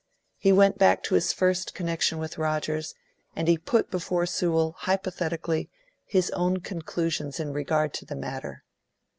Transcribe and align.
He 0.39 0.51
went 0.51 0.79
back 0.79 1.03
to 1.03 1.13
his 1.13 1.31
first 1.31 1.75
connection 1.75 2.17
with 2.17 2.39
Rogers, 2.39 2.95
and 3.35 3.47
he 3.47 3.55
put 3.55 3.91
before 3.91 4.25
Sewell 4.25 4.73
hypothetically 4.79 5.69
his 6.05 6.31
own 6.31 6.57
conclusions 6.59 7.39
in 7.39 7.53
regard 7.53 7.93
to 7.93 8.05
the 8.05 8.15
matter. 8.15 8.63